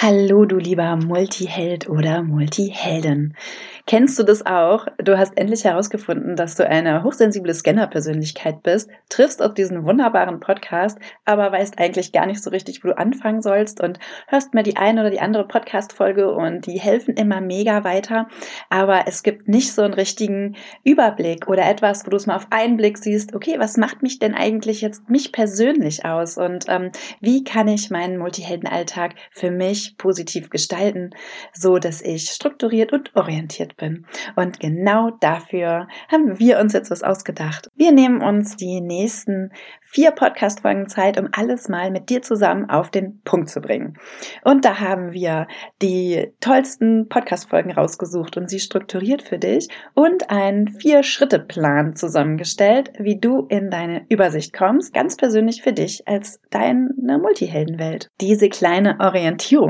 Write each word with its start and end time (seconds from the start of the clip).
Hallo, 0.00 0.44
du 0.44 0.58
lieber 0.58 0.94
Multiheld 0.94 1.88
oder 1.88 2.22
Multiheldin. 2.22 3.34
Kennst 3.84 4.16
du 4.16 4.22
das 4.22 4.46
auch? 4.46 4.86
Du 4.98 5.18
hast 5.18 5.36
endlich 5.36 5.64
herausgefunden, 5.64 6.36
dass 6.36 6.54
du 6.54 6.64
eine 6.64 7.02
hochsensible 7.02 7.52
Scanner-Persönlichkeit 7.52 8.62
bist, 8.62 8.90
triffst 9.08 9.42
auf 9.42 9.54
diesen 9.54 9.84
wunderbaren 9.84 10.38
Podcast, 10.38 11.00
aber 11.24 11.50
weißt 11.50 11.80
eigentlich 11.80 12.12
gar 12.12 12.26
nicht 12.26 12.40
so 12.40 12.50
richtig, 12.50 12.84
wo 12.84 12.88
du 12.88 12.96
anfangen 12.96 13.42
sollst 13.42 13.80
und 13.80 13.98
hörst 14.28 14.54
mir 14.54 14.62
die 14.62 14.76
eine 14.76 15.00
oder 15.00 15.10
die 15.10 15.20
andere 15.20 15.48
Podcast-Folge 15.48 16.32
und 16.32 16.66
die 16.66 16.78
helfen 16.78 17.14
immer 17.14 17.40
mega 17.40 17.82
weiter. 17.82 18.28
Aber 18.70 19.08
es 19.08 19.24
gibt 19.24 19.48
nicht 19.48 19.72
so 19.72 19.82
einen 19.82 19.94
richtigen 19.94 20.54
Überblick 20.84 21.48
oder 21.48 21.68
etwas, 21.68 22.06
wo 22.06 22.10
du 22.10 22.16
es 22.18 22.26
mal 22.26 22.36
auf 22.36 22.46
einen 22.50 22.76
Blick 22.76 22.98
siehst, 22.98 23.34
okay, 23.34 23.56
was 23.58 23.76
macht 23.76 24.02
mich 24.04 24.20
denn 24.20 24.34
eigentlich 24.34 24.80
jetzt 24.80 25.10
mich 25.10 25.32
persönlich 25.32 26.04
aus 26.04 26.38
und 26.38 26.66
ähm, 26.68 26.92
wie 27.20 27.42
kann 27.42 27.66
ich 27.66 27.90
meinen 27.90 28.18
Multiheldenalltag 28.18 29.16
für 29.32 29.50
mich 29.50 29.87
positiv 29.96 30.50
gestalten, 30.50 31.10
so 31.52 31.78
dass 31.78 32.02
ich 32.02 32.30
strukturiert 32.30 32.92
und 32.92 33.14
orientiert 33.16 33.76
bin. 33.76 34.06
Und 34.36 34.60
genau 34.60 35.10
dafür 35.20 35.88
haben 36.10 36.38
wir 36.38 36.58
uns 36.58 36.72
jetzt 36.72 36.90
was 36.90 37.02
ausgedacht. 37.02 37.68
Wir 37.76 37.92
nehmen 37.92 38.22
uns 38.22 38.56
die 38.56 38.80
nächsten 38.80 39.50
vier 39.90 40.10
Podcast-Folgen 40.10 40.88
Zeit, 40.88 41.18
um 41.18 41.28
alles 41.32 41.68
mal 41.68 41.90
mit 41.90 42.10
dir 42.10 42.20
zusammen 42.20 42.68
auf 42.68 42.90
den 42.90 43.22
Punkt 43.22 43.48
zu 43.48 43.60
bringen. 43.60 43.96
Und 44.44 44.64
da 44.64 44.80
haben 44.80 45.12
wir 45.12 45.46
die 45.80 46.30
tollsten 46.40 47.08
Podcast-Folgen 47.08 47.72
rausgesucht 47.72 48.36
und 48.36 48.50
sie 48.50 48.60
strukturiert 48.60 49.22
für 49.22 49.38
dich 49.38 49.68
und 49.94 50.30
einen 50.30 50.68
Vier-Schritte-Plan 50.68 51.96
zusammengestellt, 51.96 52.92
wie 52.98 53.18
du 53.18 53.46
in 53.48 53.70
deine 53.70 54.04
Übersicht 54.10 54.52
kommst, 54.52 54.92
ganz 54.92 55.16
persönlich 55.16 55.62
für 55.62 55.72
dich 55.72 56.06
als 56.06 56.40
deine 56.50 56.90
Multiheldenwelt. 57.18 58.10
Diese 58.20 58.50
kleine 58.50 59.00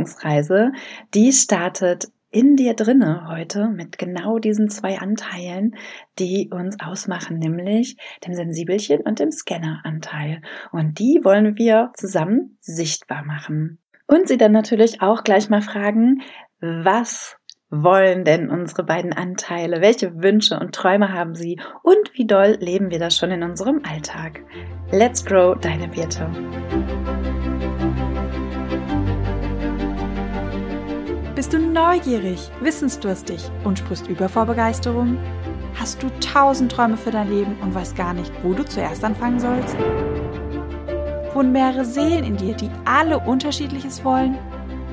Orientierungsreise, 0.08 0.72
die 1.14 1.32
startet 1.32 2.08
in 2.30 2.56
dir 2.56 2.74
drinne 2.74 3.26
heute 3.28 3.69
mit 3.69 3.96
genau 3.96 4.38
diesen 4.38 4.69
zwei 4.69 4.98
Anteilen, 4.98 5.77
die 6.19 6.50
uns 6.52 6.77
ausmachen, 6.78 7.38
nämlich 7.38 7.96
dem 8.27 8.34
Sensibelchen 8.34 9.00
und 9.00 9.18
dem 9.18 9.33
Scanneranteil. 9.33 10.42
Und 10.70 10.98
die 10.98 11.20
wollen 11.24 11.56
wir 11.56 11.91
zusammen 11.94 12.58
sichtbar 12.60 13.24
machen. 13.24 13.78
Und 14.06 14.28
sie 14.28 14.36
dann 14.36 14.52
natürlich 14.52 15.00
auch 15.00 15.24
gleich 15.24 15.48
mal 15.48 15.62
fragen, 15.62 16.20
was 16.61 17.36
wollen 17.70 18.24
denn 18.24 18.50
unsere 18.50 18.84
beiden 18.84 19.12
Anteile? 19.12 19.80
Welche 19.80 20.22
Wünsche 20.22 20.58
und 20.58 20.74
Träume 20.74 21.12
haben 21.12 21.34
sie? 21.34 21.61
Und 21.83 22.12
wie 22.14 22.27
doll 22.27 22.56
leben 22.61 22.90
wir 22.90 22.98
das 22.98 23.16
schon 23.16 23.30
in 23.30 23.42
unserem 23.42 23.83
Alltag? 23.88 24.42
Let's 24.90 25.24
grow, 25.24 25.58
deine 25.58 25.88
Birte. 25.88 26.28
Bist 31.39 31.53
du 31.53 31.61
neugierig, 31.61 32.50
wissensdurstig 32.62 33.48
und 33.62 33.78
sprichst 33.78 34.08
über 34.08 34.28
vor 34.28 34.44
Begeisterung? 34.44 35.17
Hast 35.78 36.03
du 36.03 36.08
tausend 36.19 36.72
Träume 36.72 36.97
für 36.97 37.12
dein 37.12 37.30
Leben 37.30 37.56
und 37.62 37.72
weißt 37.77 37.95
gar 37.95 38.12
nicht, 38.12 38.33
wo 38.42 38.55
du 38.55 38.64
zuerst 38.64 39.05
anfangen 39.05 39.39
sollst? 39.39 39.77
Wohnen 41.34 41.53
mehrere 41.53 41.84
Seelen 41.84 42.25
in 42.25 42.36
dir, 42.36 42.56
die 42.56 42.69
alle 42.84 43.20
unterschiedliches 43.20 44.05
wollen? 44.05 44.36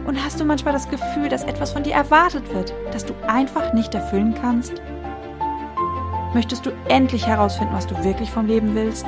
Und 0.06 0.24
hast 0.24 0.40
du 0.40 0.46
manchmal 0.46 0.76
das 0.76 0.88
Gefühl, 0.88 1.30
dass 1.30 1.44
etwas 1.44 1.72
von 1.72 1.82
dir 1.82 1.96
erwartet 1.96 2.54
wird, 2.54 2.76
das 2.92 3.08
du 3.08 3.16
einfach 3.26 3.74
nicht 3.74 3.96
erfüllen 3.96 4.36
kannst? 4.40 4.84
Möchtest 6.36 6.64
du 6.64 6.72
endlich 6.90 7.26
herausfinden, 7.26 7.74
was 7.74 7.88
du 7.88 7.96
wirklich 8.04 8.30
vom 8.30 8.46
Leben 8.46 8.76
willst? 8.76 9.08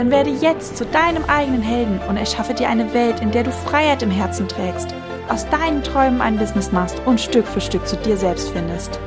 Dann 0.00 0.10
werde 0.10 0.30
jetzt 0.30 0.78
zu 0.78 0.86
deinem 0.86 1.26
eigenen 1.26 1.60
Helden 1.60 2.00
und 2.08 2.16
erschaffe 2.16 2.54
dir 2.54 2.70
eine 2.70 2.94
Welt, 2.94 3.20
in 3.20 3.32
der 3.32 3.42
du 3.42 3.52
Freiheit 3.52 4.02
im 4.02 4.10
Herzen 4.10 4.48
trägst, 4.48 4.94
aus 5.28 5.46
deinen 5.50 5.82
Träumen 5.82 6.22
ein 6.22 6.38
Business 6.38 6.72
machst 6.72 7.02
und 7.04 7.20
Stück 7.20 7.46
für 7.46 7.60
Stück 7.60 7.86
zu 7.86 7.96
dir 7.96 8.16
selbst 8.16 8.48
findest. 8.48 8.98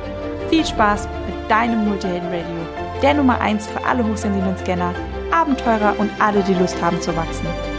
Viel 0.50 0.64
Spaß 0.64 1.08
mit 1.26 1.50
deinem 1.50 1.88
Multihelden 1.88 2.28
Radio, 2.28 3.00
der 3.02 3.14
Nummer 3.14 3.40
1 3.40 3.66
für 3.66 3.84
alle 3.84 4.06
hochsensiblen 4.06 4.56
Scanner, 4.56 4.94
Abenteurer 5.32 5.96
und 5.98 6.12
alle, 6.20 6.44
die 6.44 6.54
Lust 6.54 6.80
haben 6.80 7.00
zu 7.00 7.16
wachsen. 7.16 7.73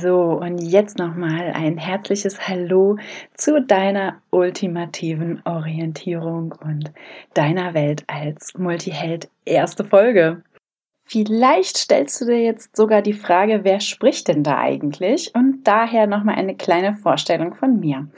So, 0.00 0.38
und 0.40 0.58
jetzt 0.58 0.98
nochmal 0.98 1.52
ein 1.54 1.76
herzliches 1.76 2.46
Hallo 2.46 2.98
zu 3.34 3.60
deiner 3.60 4.22
ultimativen 4.30 5.42
Orientierung 5.44 6.54
und 6.62 6.92
deiner 7.34 7.74
Welt 7.74 8.04
als 8.06 8.56
Multiheld 8.56 9.28
erste 9.44 9.84
Folge. 9.84 10.44
Vielleicht 11.04 11.78
stellst 11.78 12.20
du 12.20 12.26
dir 12.26 12.40
jetzt 12.40 12.76
sogar 12.76 13.02
die 13.02 13.12
Frage, 13.12 13.64
wer 13.64 13.80
spricht 13.80 14.28
denn 14.28 14.44
da 14.44 14.58
eigentlich? 14.58 15.34
Und 15.34 15.64
daher 15.64 16.06
nochmal 16.06 16.36
eine 16.36 16.54
kleine 16.54 16.94
Vorstellung 16.94 17.54
von 17.54 17.80
mir. 17.80 18.08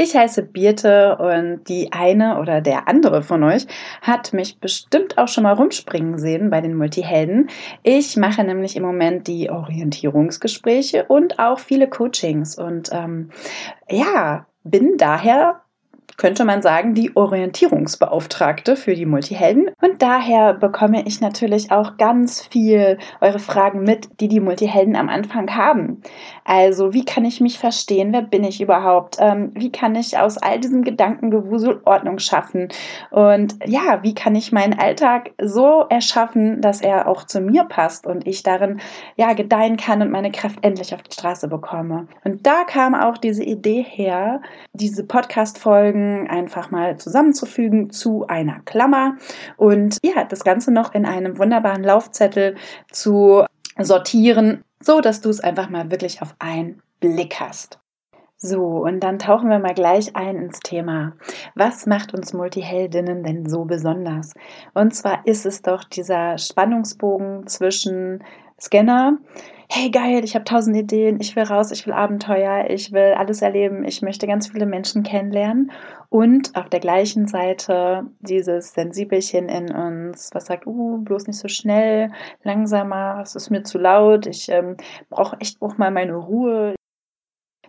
Ich 0.00 0.14
heiße 0.14 0.44
Birte 0.44 1.18
und 1.18 1.68
die 1.68 1.92
eine 1.92 2.38
oder 2.38 2.60
der 2.60 2.86
andere 2.86 3.20
von 3.22 3.42
euch 3.42 3.66
hat 4.00 4.32
mich 4.32 4.60
bestimmt 4.60 5.18
auch 5.18 5.26
schon 5.26 5.42
mal 5.42 5.54
rumspringen 5.54 6.18
sehen 6.18 6.50
bei 6.50 6.60
den 6.60 6.76
Multihelden. 6.76 7.50
Ich 7.82 8.16
mache 8.16 8.44
nämlich 8.44 8.76
im 8.76 8.84
Moment 8.84 9.26
die 9.26 9.50
Orientierungsgespräche 9.50 11.06
und 11.06 11.40
auch 11.40 11.58
viele 11.58 11.88
Coachings 11.88 12.56
und 12.56 12.90
ähm, 12.92 13.30
ja, 13.90 14.46
bin 14.62 14.98
daher 14.98 15.62
könnte 16.18 16.44
man 16.44 16.62
sagen, 16.62 16.94
die 16.94 17.16
Orientierungsbeauftragte 17.16 18.76
für 18.76 18.94
die 18.94 19.06
Multihelden. 19.06 19.70
Und 19.80 20.02
daher 20.02 20.52
bekomme 20.52 21.06
ich 21.06 21.20
natürlich 21.20 21.70
auch 21.70 21.96
ganz 21.96 22.44
viel 22.44 22.98
eure 23.20 23.38
Fragen 23.38 23.84
mit, 23.84 24.20
die 24.20 24.28
die 24.28 24.40
Multihelden 24.40 24.96
am 24.96 25.08
Anfang 25.08 25.54
haben. 25.54 26.02
Also, 26.44 26.92
wie 26.92 27.04
kann 27.04 27.24
ich 27.24 27.40
mich 27.40 27.58
verstehen? 27.58 28.12
Wer 28.12 28.22
bin 28.22 28.42
ich 28.42 28.60
überhaupt? 28.60 29.16
Ähm, 29.20 29.52
wie 29.54 29.70
kann 29.70 29.94
ich 29.94 30.18
aus 30.18 30.38
all 30.38 30.58
diesem 30.58 30.82
Gedankengewusel 30.82 31.80
Ordnung 31.84 32.18
schaffen? 32.18 32.68
Und 33.10 33.56
ja, 33.64 34.00
wie 34.02 34.14
kann 34.14 34.34
ich 34.34 34.50
meinen 34.50 34.76
Alltag 34.76 35.30
so 35.40 35.86
erschaffen, 35.88 36.60
dass 36.60 36.80
er 36.80 37.06
auch 37.06 37.24
zu 37.24 37.40
mir 37.40 37.64
passt 37.64 38.06
und 38.06 38.26
ich 38.26 38.42
darin 38.42 38.80
ja 39.16 39.34
gedeihen 39.34 39.76
kann 39.76 40.02
und 40.02 40.10
meine 40.10 40.32
Kraft 40.32 40.58
endlich 40.62 40.92
auf 40.94 41.02
die 41.02 41.14
Straße 41.14 41.46
bekomme? 41.46 42.08
Und 42.24 42.44
da 42.44 42.64
kam 42.64 42.96
auch 42.96 43.18
diese 43.18 43.44
Idee 43.44 43.84
her, 43.88 44.42
diese 44.72 45.06
Podcast-Folgen 45.06 46.07
einfach 46.28 46.70
mal 46.70 46.96
zusammenzufügen 46.96 47.90
zu 47.90 48.26
einer 48.26 48.60
Klammer 48.60 49.16
und 49.56 49.98
ja, 50.02 50.24
das 50.24 50.44
Ganze 50.44 50.70
noch 50.70 50.94
in 50.94 51.04
einem 51.04 51.38
wunderbaren 51.38 51.84
Laufzettel 51.84 52.56
zu 52.90 53.44
sortieren, 53.78 54.64
so 54.80 55.00
dass 55.00 55.20
du 55.20 55.28
es 55.28 55.40
einfach 55.40 55.68
mal 55.68 55.90
wirklich 55.90 56.22
auf 56.22 56.34
einen 56.38 56.82
Blick 57.00 57.40
hast. 57.40 57.78
So, 58.40 58.62
und 58.84 59.00
dann 59.00 59.18
tauchen 59.18 59.50
wir 59.50 59.58
mal 59.58 59.74
gleich 59.74 60.14
ein 60.14 60.36
ins 60.36 60.60
Thema. 60.60 61.14
Was 61.56 61.86
macht 61.86 62.14
uns 62.14 62.32
Multiheldinnen 62.32 63.24
denn 63.24 63.48
so 63.48 63.64
besonders? 63.64 64.34
Und 64.74 64.94
zwar 64.94 65.26
ist 65.26 65.44
es 65.44 65.62
doch 65.62 65.82
dieser 65.82 66.38
Spannungsbogen 66.38 67.48
zwischen 67.48 68.22
Scanner, 68.60 69.18
hey 69.68 69.90
geil, 69.90 70.24
ich 70.24 70.34
habe 70.34 70.44
tausend 70.44 70.76
Ideen, 70.76 71.20
ich 71.20 71.34
will 71.36 71.42
raus, 71.42 71.72
ich 71.72 71.84
will 71.86 71.92
Abenteuer, 71.92 72.70
ich 72.70 72.92
will 72.92 73.14
alles 73.16 73.42
erleben, 73.42 73.84
ich 73.84 74.02
möchte 74.02 74.26
ganz 74.26 74.48
viele 74.48 74.66
Menschen 74.66 75.02
kennenlernen 75.02 75.72
und 76.10 76.56
auf 76.56 76.68
der 76.70 76.80
gleichen 76.80 77.26
Seite 77.26 78.06
dieses 78.20 78.72
Sensibelchen 78.72 79.48
in 79.48 79.74
uns, 79.74 80.30
was 80.32 80.46
sagt, 80.46 80.66
uh, 80.66 80.98
bloß 80.98 81.26
nicht 81.26 81.38
so 81.38 81.48
schnell, 81.48 82.10
langsamer, 82.42 83.20
es 83.22 83.34
ist 83.34 83.50
mir 83.50 83.62
zu 83.62 83.78
laut, 83.78 84.26
ich 84.26 84.48
ähm, 84.48 84.76
brauche 85.10 85.36
echt 85.40 85.60
auch 85.60 85.76
mal 85.76 85.90
meine 85.90 86.14
Ruhe. 86.14 86.74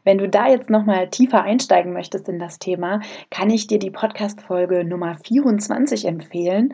Wenn 0.06 0.18
du 0.18 0.30
da 0.30 0.48
jetzt 0.48 0.70
nochmal 0.70 1.10
tiefer 1.10 1.44
einsteigen 1.44 1.92
möchtest 1.92 2.30
in 2.30 2.40
das 2.40 2.60
Thema, 2.60 3.02
kann 3.30 3.50
ich 3.50 3.68
dir 3.68 3.80
die 3.80 3.92
Podcast-Folge 3.92 4.86
Nummer 4.86 5.18
24 5.18 6.06
empfehlen. 6.06 6.74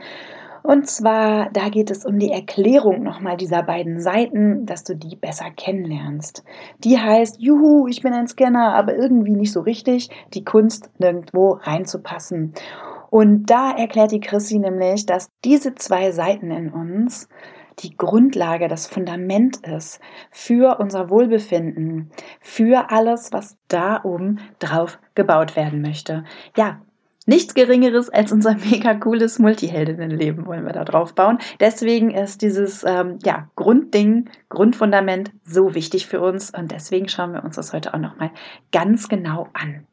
Und 0.65 0.87
zwar, 0.87 1.51
da 1.51 1.69
geht 1.69 1.91
es 1.91 2.05
um 2.05 2.17
die 2.17 2.31
Erklärung 2.31 3.03
nochmal 3.03 3.37
dieser 3.37 3.61
beiden 3.61 3.99
Seiten, 3.99 4.65
dass 4.65 4.83
du 4.83 4.95
die 4.95 5.15
besser 5.15 5.51
kennenlernst. 5.55 6.43
Die 6.79 6.97
heißt, 6.97 7.39
juhu, 7.39 7.87
ich 7.87 8.01
bin 8.01 8.13
ein 8.13 8.27
Scanner, 8.27 8.73
aber 8.73 8.95
irgendwie 8.95 9.35
nicht 9.35 9.51
so 9.51 9.61
richtig, 9.61 10.09
die 10.33 10.43
Kunst 10.43 10.89
nirgendwo 10.97 11.59
reinzupassen. 11.61 12.53
Und 13.11 13.45
da 13.45 13.71
erklärt 13.71 14.11
die 14.11 14.19
Chrissy 14.19 14.57
nämlich, 14.57 15.05
dass 15.05 15.29
diese 15.43 15.75
zwei 15.75 16.11
Seiten 16.11 16.49
in 16.49 16.71
uns 16.71 17.29
die 17.79 17.95
Grundlage, 17.95 18.67
das 18.67 18.87
Fundament 18.87 19.57
ist 19.67 19.99
für 20.31 20.79
unser 20.79 21.11
Wohlbefinden, 21.11 22.09
für 22.41 22.89
alles, 22.89 23.31
was 23.33 23.55
da 23.67 24.01
oben 24.03 24.39
drauf 24.57 24.97
gebaut 25.13 25.55
werden 25.55 25.81
möchte. 25.81 26.23
Ja, 26.57 26.81
nichts 27.25 27.53
Geringeres 27.53 28.09
als 28.09 28.31
unser 28.31 28.55
mega 28.71 28.93
cooles 28.95 29.39
Multiheldinnenleben 29.39 30.45
wollen 30.45 30.65
wir 30.65 30.73
da 30.73 30.83
drauf 30.83 31.15
bauen. 31.15 31.39
Deswegen 31.59 32.11
ist 32.11 32.41
dieses 32.41 32.83
ähm, 32.83 33.19
ja, 33.23 33.49
Grundding, 33.55 34.29
Grundfundament 34.49 35.31
so 35.43 35.75
wichtig 35.75 36.07
für 36.07 36.21
uns 36.21 36.51
und 36.51 36.71
deswegen 36.71 37.09
schauen 37.09 37.33
wir 37.33 37.43
uns 37.43 37.55
das 37.55 37.73
heute 37.73 37.93
auch 37.93 37.99
nochmal 37.99 38.31
ganz 38.71 39.07
genau 39.07 39.49
an. 39.53 39.85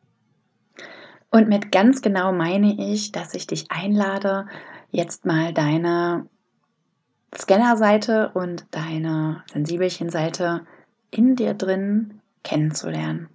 Und 1.30 1.48
mit 1.48 1.72
ganz 1.72 2.02
genau 2.02 2.32
meine 2.32 2.92
ich, 2.92 3.10
dass 3.10 3.34
ich 3.34 3.46
dich 3.46 3.70
einlade, 3.70 4.46
jetzt 4.90 5.24
mal 5.24 5.54
deine 5.54 6.26
Scanner-Seite 7.34 8.32
und 8.34 8.66
deine 8.70 9.42
Sensibelchen-Seite 9.50 10.66
in 11.10 11.34
dir 11.34 11.54
drin 11.54 12.20
kennenzulernen. 12.44 13.28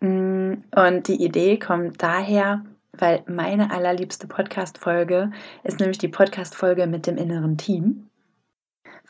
Mm, 0.00 0.54
und 0.74 1.08
die 1.08 1.22
Idee 1.22 1.58
kommt 1.58 2.02
daher, 2.02 2.64
weil 2.98 3.22
meine 3.26 3.70
allerliebste 3.70 4.26
Podcast-Folge 4.26 5.30
ist 5.64 5.80
nämlich 5.80 5.98
die 5.98 6.08
Podcast-Folge 6.08 6.86
mit 6.86 7.06
dem 7.06 7.16
inneren 7.16 7.56
Team. 7.56 8.08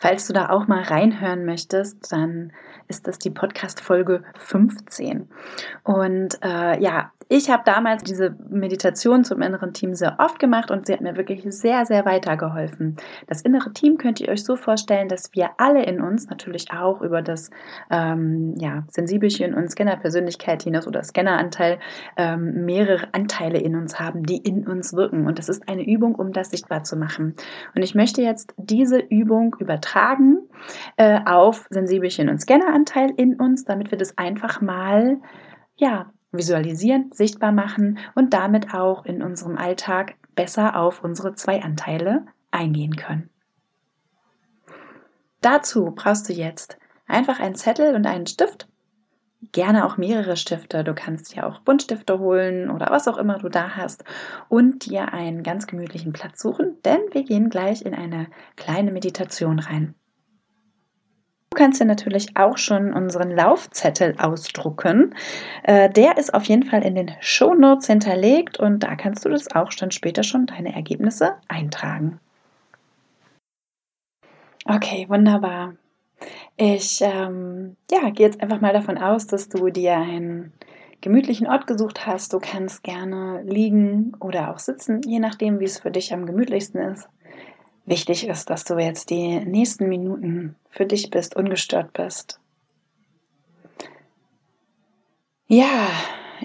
Falls 0.01 0.29
du 0.29 0.33
da 0.33 0.51
auch 0.51 0.69
mal 0.69 0.83
reinhören 0.83 1.45
möchtest, 1.45 2.13
dann 2.13 2.53
ist 2.87 3.09
das 3.09 3.19
die 3.19 3.31
Podcast-Folge 3.31 4.23
15. 4.37 5.29
Und 5.83 6.39
äh, 6.43 6.81
ja, 6.81 7.13
ich 7.29 7.51
habe 7.51 7.63
damals 7.67 8.03
diese 8.05 8.37
Meditation 8.49 9.23
zum 9.23 9.43
inneren 9.43 9.75
Team 9.75 9.95
sehr 9.95 10.17
oft 10.19 10.39
gemacht 10.39 10.71
und 10.71 10.87
sie 10.87 10.95
hat 10.95 11.03
mir 11.03 11.17
wirklich 11.17 11.45
sehr, 11.49 11.85
sehr 11.85 12.07
weitergeholfen. 12.07 12.97
Das 13.27 13.43
innere 13.43 13.73
Team 13.73 13.99
könnt 13.99 14.21
ihr 14.21 14.29
euch 14.31 14.45
so 14.45 14.57
vorstellen, 14.57 15.09
dass 15.09 15.35
wir 15.35 15.51
alle 15.59 15.85
in 15.85 16.01
uns 16.01 16.29
natürlich 16.29 16.73
auch 16.73 17.03
über 17.03 17.21
das 17.21 17.51
ähm, 17.91 18.55
ja, 18.59 18.85
Sensibelchen 18.89 19.55
und 19.55 19.71
Scanner-Persönlichkeit 19.71 20.63
hinaus 20.63 20.87
oder 20.87 21.03
Scanner-Anteil 21.03 21.79
ähm, 22.17 22.65
mehrere 22.65 23.09
Anteile 23.13 23.59
in 23.59 23.77
uns 23.77 24.01
haben, 24.01 24.23
die 24.23 24.39
in 24.39 24.67
uns 24.67 24.95
wirken. 24.95 25.27
Und 25.27 25.39
das 25.39 25.51
ist 25.51 25.69
eine 25.69 25.87
Übung, 25.87 26.15
um 26.15 26.33
das 26.33 26.51
sichtbar 26.51 26.85
zu 26.85 26.97
machen. 26.97 27.35
Und 27.75 27.83
ich 27.83 27.95
möchte 27.95 28.23
jetzt 28.23 28.55
diese 28.57 28.99
Übung 28.99 29.55
übertragen 29.59 30.49
äh, 30.97 31.21
auf 31.27 31.67
Sensibelchen 31.69 32.31
und 32.31 32.41
Scanner-Anteil 32.41 33.11
in 33.17 33.35
uns, 33.35 33.65
damit 33.65 33.91
wir 33.91 33.99
das 33.99 34.17
einfach 34.17 34.63
mal 34.63 35.19
ja, 35.77 36.11
visualisieren, 36.33 37.11
sichtbar 37.13 37.53
machen 37.53 37.99
und 38.15 38.35
damit 38.35 38.75
auch 38.75 39.05
in 39.05 39.23
unserem 39.23 39.57
Alltag 39.57 40.15
besser 40.35 40.77
auf 40.77 41.03
unsere 41.03 41.35
zwei 41.35 41.63
Anteile 41.63 42.27
eingehen 42.51 42.97
können. 42.97 43.31
Dazu 45.41 45.93
brauchst 45.95 46.29
du 46.29 46.33
jetzt 46.33 46.79
einfach 47.07 47.41
einen 47.41 47.55
Zettel 47.55 47.95
und 47.95 48.07
einen 48.07 48.27
Stift. 48.27 48.69
Gerne 49.53 49.87
auch 49.87 49.97
mehrere 49.97 50.37
Stifte. 50.37 50.83
Du 50.83 50.95
kannst 50.95 51.35
ja 51.35 51.47
auch 51.47 51.61
Buntstifte 51.61 52.19
holen 52.19 52.71
oder 52.71 52.91
was 52.91 53.07
auch 53.07 53.19
immer 53.19 53.39
du 53.39 53.49
da 53.49 53.77
hast 53.77 54.05
und 54.49 54.87
dir 54.87 55.13
einen 55.13 55.45
ganz 55.45 55.69
gemütlichen 55.69 56.13
Platz 56.13 56.43
suchen, 56.43 56.77
denn 56.85 57.01
wir 57.13 57.23
gehen 57.23 57.49
gleich 57.49 57.83
in 57.83 57.95
eine 57.95 58.27
kleine 58.57 58.91
Meditation 58.91 59.61
rein. 59.61 59.95
Du 61.51 61.57
kannst 61.57 61.81
dir 61.81 61.87
natürlich 61.87 62.37
auch 62.37 62.59
schon 62.59 62.93
unseren 62.93 63.31
Laufzettel 63.31 64.15
ausdrucken. 64.19 65.15
Äh, 65.63 65.91
der 65.91 66.19
ist 66.19 66.35
auf 66.35 66.45
jeden 66.45 66.65
Fall 66.65 66.85
in 66.85 66.95
den 66.95 67.11
Shownotes 67.21 67.87
hinterlegt 67.87 68.59
und 68.59 68.81
da 68.81 68.95
kannst 68.97 69.25
du 69.25 69.31
das 69.31 69.51
auch 69.55 69.71
dann 69.71 69.91
später 69.91 70.23
schon 70.23 70.47
deine 70.47 70.75
Ergebnisse 70.75 71.37
eintragen. 71.49 72.21
Okay, 74.67 75.07
wunderbar. 75.09 75.75
Ich 76.57 77.01
ähm, 77.01 77.77
ja, 77.91 78.11
gehe 78.11 78.27
jetzt 78.27 78.43
einfach 78.43 78.61
mal 78.61 78.73
davon 78.73 78.99
aus, 78.99 79.27
dass 79.27 79.49
du 79.49 79.71
dir 79.71 79.97
einen 79.97 80.53
gemütlichen 81.01 81.47
Ort 81.47 81.67
gesucht 81.67 82.07
hast. 82.07 82.33
Du 82.33 82.39
kannst 82.41 82.83
gerne 82.83 83.43
liegen 83.45 84.13
oder 84.21 84.51
auch 84.51 84.59
sitzen, 84.59 85.01
je 85.07 85.21
nachdem, 85.21 85.61
wie 85.61 85.65
es 85.65 85.79
für 85.79 85.91
dich 85.91 86.13
am 86.13 86.27
gemütlichsten 86.27 86.81
ist. 86.81 87.09
Wichtig 87.89 88.29
ist, 88.29 88.51
dass 88.51 88.65
du 88.65 88.77
jetzt 88.77 89.09
die 89.09 89.41
nächsten 89.41 89.89
Minuten 89.89 90.57
für 90.69 90.85
dich 90.85 91.09
bist, 91.09 91.35
ungestört 91.37 91.95
bist. 91.95 92.39
Ja, 95.47 95.89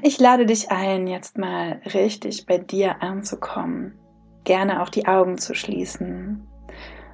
ich 0.01 0.21
lade 0.21 0.45
dich 0.45 0.71
ein, 0.71 1.05
jetzt 1.05 1.37
mal 1.37 1.81
richtig 1.93 2.45
bei 2.45 2.59
dir 2.59 3.03
anzukommen, 3.03 3.99
gerne 4.45 4.81
auch 4.81 4.87
die 4.87 5.05
Augen 5.05 5.37
zu 5.37 5.53
schließen 5.53 6.47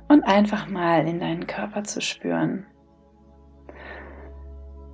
und 0.10 0.24
einfach 0.26 0.68
mal 0.68 1.08
in 1.08 1.20
deinen 1.20 1.48
Körper 1.48 1.84
zu 1.84 2.00
spüren. 2.00 2.68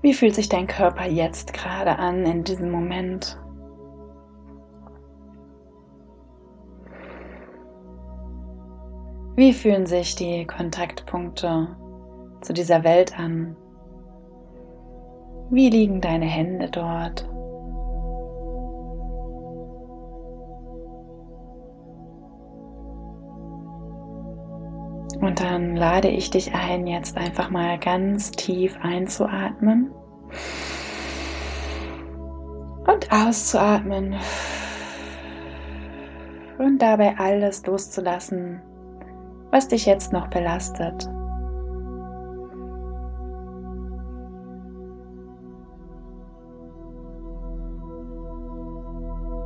Wie 0.01 0.13
fühlt 0.13 0.35
sich 0.35 0.47
dein 0.47 0.67
Körper 0.67 1.07
jetzt 1.07 1.51
gerade 1.51 1.99
an 1.99 2.25
in 2.25 2.45
diesem 2.45 2.71
Moment? 2.71 3.37
Wie 9.35 9.51
fühlen 9.51 9.85
sich 9.85 10.15
die 10.15 10.47
Kontaktpunkte 10.47 11.75
zu 12.39 12.53
dieser 12.53 12.85
Welt 12.85 13.19
an? 13.19 13.57
Wie 15.49 15.69
liegen 15.69 15.99
deine 15.99 16.25
Hände 16.25 16.69
dort? 16.69 17.27
Und 25.19 25.41
dann 25.41 25.75
lade 25.75 26.07
ich 26.07 26.29
dich 26.29 26.53
ein, 26.53 26.87
jetzt 26.87 27.17
einfach 27.17 27.49
mal 27.49 27.77
ganz 27.77 28.31
tief 28.31 28.77
einzuatmen 28.81 29.91
und 32.87 33.11
auszuatmen 33.11 34.15
und 36.57 36.81
dabei 36.81 37.17
alles 37.17 37.65
loszulassen, 37.65 38.61
was 39.55 39.69
dich 39.69 39.85
jetzt 39.85 40.11
noch 40.11 40.27
belastet. 40.27 41.07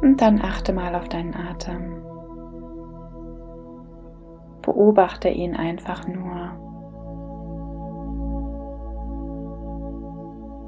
Und 0.02 0.20
dann 0.20 0.42
achte 0.42 0.74
mal 0.74 0.96
auf 0.96 1.08
deinen 1.10 1.36
Atem. 1.36 2.02
Beobachte 4.64 5.30
ihn 5.30 5.56
einfach 5.56 6.08
nur. 6.08 6.58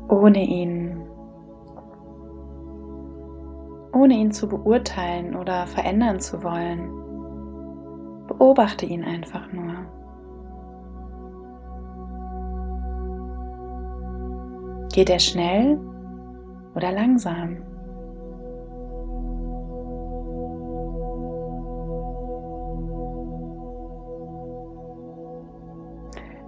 Ohne 0.07 0.43
ihn. 0.43 1.01
Ohne 3.91 4.13
ihn 4.13 4.31
zu 4.31 4.47
beurteilen 4.47 5.35
oder 5.35 5.65
verändern 5.65 6.19
zu 6.19 6.43
wollen. 6.43 7.10
Beobachte 8.41 8.87
ihn 8.87 9.03
einfach 9.03 9.53
nur. 9.53 9.85
Geht 14.91 15.11
er 15.11 15.19
schnell 15.19 15.79
oder 16.73 16.91
langsam? 16.91 17.57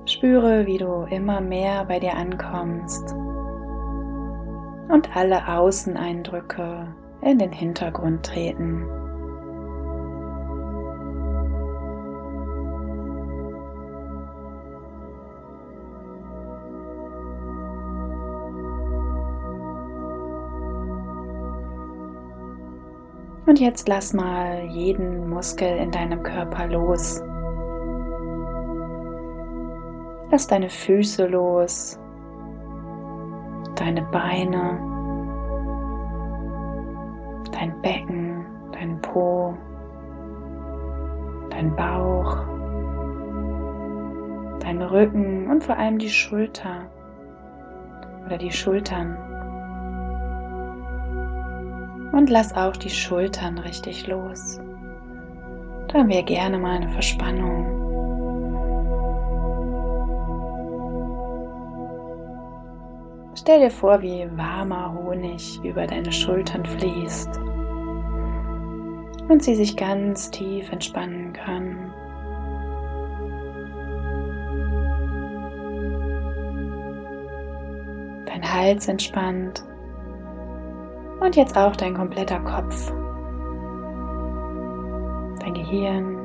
Spüre, 0.07 0.65
wie 0.65 0.79
du 0.79 1.03
immer 1.11 1.41
mehr 1.41 1.85
bei 1.85 1.99
dir 1.99 2.15
ankommst 2.15 3.13
und 4.89 5.15
alle 5.15 5.47
Außeneindrücke 5.47 6.87
in 7.21 7.37
den 7.37 7.51
Hintergrund 7.51 8.25
treten. 8.25 9.02
Und 23.45 23.59
jetzt 23.59 23.89
lass 23.89 24.13
mal 24.13 24.63
jeden 24.69 25.29
Muskel 25.29 25.77
in 25.77 25.91
deinem 25.91 26.23
Körper 26.23 26.65
los. 26.67 27.21
Lass 30.31 30.47
deine 30.47 30.69
Füße 30.69 31.27
los, 31.27 31.99
deine 33.75 34.01
Beine, 34.03 34.79
dein 37.51 37.81
Becken, 37.81 38.45
dein 38.71 39.01
Po, 39.01 39.53
dein 41.49 41.75
Bauch, 41.75 42.37
dein 44.61 44.81
Rücken 44.81 45.51
und 45.51 45.63
vor 45.63 45.77
allem 45.77 45.97
die 45.97 46.09
Schulter 46.09 46.89
oder 48.25 48.37
die 48.37 48.51
Schultern. 48.51 49.32
Und 52.13 52.29
lass 52.29 52.55
auch 52.55 52.77
die 52.77 52.91
Schultern 52.91 53.57
richtig 53.57 54.05
los. 54.05 54.59
Da 55.87 55.99
haben 55.99 56.09
wir 56.09 56.21
gerne 56.21 56.59
mal 56.59 56.75
eine 56.75 56.89
Verspannung. 56.89 57.65
Stell 63.33 63.61
dir 63.61 63.71
vor, 63.71 64.03
wie 64.03 64.27
warmer 64.37 64.93
Honig 64.93 65.59
über 65.63 65.87
deine 65.87 66.11
Schultern 66.11 66.63
fließt 66.65 67.39
und 69.27 69.43
sie 69.43 69.55
sich 69.55 69.75
ganz 69.75 70.29
tief 70.29 70.71
entspannen 70.71 71.33
können. 71.33 71.91
Dein 78.27 78.53
Hals 78.53 78.87
entspannt 78.87 79.63
und 81.19 81.35
jetzt 81.35 81.57
auch 81.57 81.75
dein 81.75 81.93
kompletter 81.93 82.39
Kopf, 82.39 82.91
dein 85.39 85.53
Gehirn. 85.53 86.19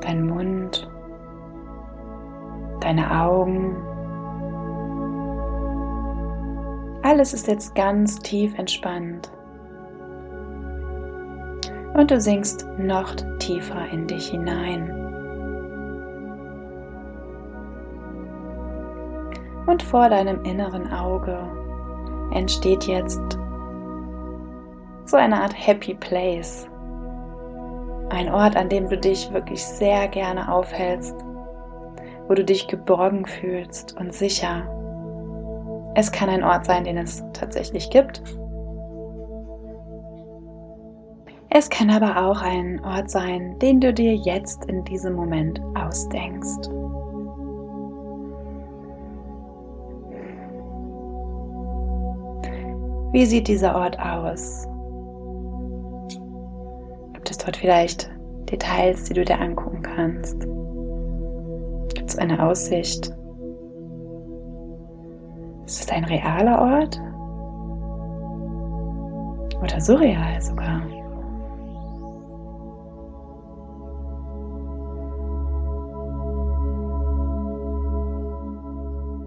Dein 0.00 0.26
Mund, 0.26 0.90
deine 2.80 3.22
Augen. 3.22 3.76
Alles 7.02 7.32
ist 7.34 7.48
jetzt 7.48 7.74
ganz 7.74 8.18
tief 8.18 8.56
entspannt. 8.58 9.30
Und 11.94 12.10
du 12.10 12.20
sinkst 12.20 12.66
noch 12.78 13.14
tiefer 13.38 13.88
in 13.90 14.06
dich 14.06 14.28
hinein. 14.28 15.01
Und 19.72 19.82
vor 19.82 20.10
deinem 20.10 20.44
inneren 20.44 20.92
Auge 20.92 21.38
entsteht 22.30 22.84
jetzt 22.84 23.38
so 25.06 25.16
eine 25.16 25.40
Art 25.40 25.54
Happy 25.56 25.94
Place. 25.94 26.68
Ein 28.10 28.28
Ort, 28.30 28.54
an 28.54 28.68
dem 28.68 28.90
du 28.90 28.98
dich 28.98 29.32
wirklich 29.32 29.64
sehr 29.64 30.08
gerne 30.08 30.52
aufhältst, 30.52 31.14
wo 32.28 32.34
du 32.34 32.44
dich 32.44 32.68
geborgen 32.68 33.24
fühlst 33.24 33.96
und 33.98 34.12
sicher. 34.12 34.62
Es 35.94 36.12
kann 36.12 36.28
ein 36.28 36.44
Ort 36.44 36.66
sein, 36.66 36.84
den 36.84 36.98
es 36.98 37.24
tatsächlich 37.32 37.88
gibt. 37.88 38.22
Es 41.48 41.70
kann 41.70 41.88
aber 41.88 42.28
auch 42.28 42.42
ein 42.42 42.78
Ort 42.84 43.08
sein, 43.08 43.58
den 43.60 43.80
du 43.80 43.94
dir 43.94 44.16
jetzt 44.16 44.66
in 44.66 44.84
diesem 44.84 45.14
Moment 45.14 45.62
ausdenkst. 45.74 46.68
Wie 53.12 53.26
sieht 53.26 53.46
dieser 53.46 53.76
Ort 53.76 53.98
aus? 53.98 54.66
Gibt 57.12 57.30
es 57.30 57.36
dort 57.36 57.58
vielleicht 57.58 58.10
Details, 58.50 59.04
die 59.04 59.12
du 59.12 59.22
dir 59.22 59.38
angucken 59.38 59.82
kannst? 59.82 60.40
Gibt 61.94 62.08
es 62.08 62.16
eine 62.16 62.42
Aussicht? 62.42 63.12
Ist 65.66 65.80
es 65.82 65.88
ein 65.90 66.04
realer 66.04 66.80
Ort? 66.80 66.98
Oder 69.62 69.78
surreal 69.78 70.40
sogar? 70.40 70.80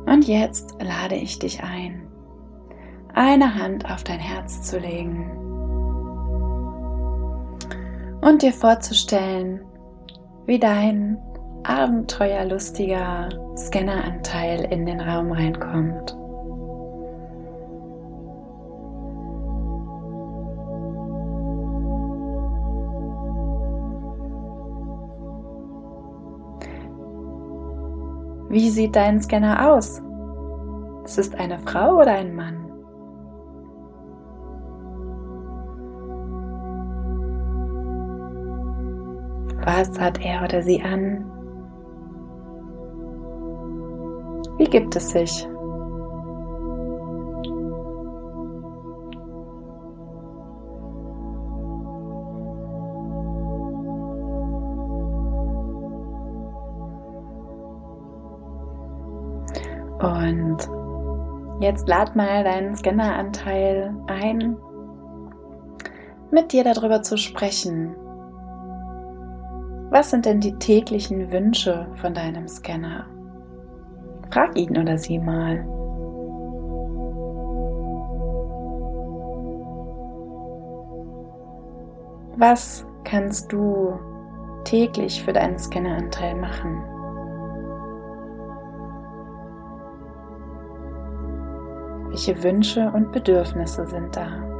Und 0.07 0.27
jetzt 0.27 0.75
lade 0.81 1.15
ich 1.15 1.37
dich 1.37 1.63
ein, 1.63 2.04
eine 3.15 3.55
Hand 3.55 3.89
auf 3.89 4.03
dein 4.03 4.19
Herz 4.19 4.61
zu 4.61 4.77
legen 4.77 5.31
und 8.21 8.41
dir 8.41 8.51
vorzustellen, 8.51 9.61
wie 10.45 10.59
dein 10.59 11.17
abenteuerlustiger 11.63 13.29
Scanneranteil 13.57 14.65
in 14.65 14.85
den 14.85 14.99
Raum 14.99 15.31
reinkommt. 15.31 16.15
Wie 28.49 28.69
sieht 28.69 28.95
dein 28.95 29.21
Scanner 29.21 29.73
aus? 29.73 30.01
Ist 31.05 31.17
es 31.17 31.33
eine 31.33 31.59
Frau 31.59 31.97
oder 31.97 32.11
ein 32.11 32.35
Mann? 32.35 32.64
Was 39.65 39.99
hat 39.99 40.23
er 40.23 40.43
oder 40.43 40.61
sie 40.61 40.79
an? 40.83 41.25
Wie 44.59 44.65
gibt 44.65 44.95
es 44.95 45.09
sich? 45.09 45.47
Und 59.99 60.57
jetzt 61.59 61.87
lad 61.87 62.15
mal 62.15 62.43
deinen 62.43 62.75
Scanneranteil 62.75 63.95
ein, 64.05 64.57
mit 66.29 66.51
dir 66.53 66.63
darüber 66.63 67.01
zu 67.01 67.17
sprechen, 67.17 67.95
was 69.95 70.09
sind 70.09 70.25
denn 70.25 70.41
die 70.41 70.51
täglichen 70.59 71.31
Wünsche 71.31 71.87
von 72.01 72.13
deinem 72.13 72.49
Scanner? 72.49 73.05
Frag 74.29 74.57
ihn 74.57 74.77
oder 74.77 74.97
sie 74.97 75.17
mal. 75.17 75.65
Was 82.35 82.85
kannst 83.05 83.49
du 83.53 83.97
täglich 84.65 85.23
für 85.23 85.31
deinen 85.31 85.57
Scanneranteil 85.57 86.35
machen? 86.35 86.83
Welche 92.09 92.43
Wünsche 92.43 92.91
und 92.91 93.13
Bedürfnisse 93.13 93.87
sind 93.87 94.13
da? 94.13 94.54